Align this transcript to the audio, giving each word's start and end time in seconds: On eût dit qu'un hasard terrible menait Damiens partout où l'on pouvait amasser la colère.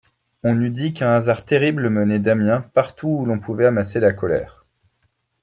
On 0.41 0.59
eût 0.61 0.71
dit 0.71 0.93
qu'un 0.95 1.11
hasard 1.13 1.45
terrible 1.45 1.87
menait 1.91 2.17
Damiens 2.17 2.61
partout 2.73 3.07
où 3.19 3.23
l'on 3.27 3.37
pouvait 3.39 3.67
amasser 3.67 3.99
la 3.99 4.13
colère. 4.13 4.65